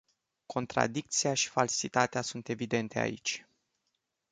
Contradicția 0.45 1.33
și 1.33 1.49
falsitatea 1.49 2.21
sunt 2.21 2.47
evidente 2.47 2.99
aici. 2.99 3.45